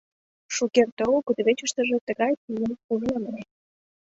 [0.55, 3.41] Шукерте огыл кудывечыштыже тыгай пийым ужынам ыле.